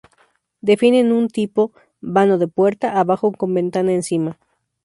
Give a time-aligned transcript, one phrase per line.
[0.69, 4.39] Definen un tipo: vano de puerta abajo con ventana encima.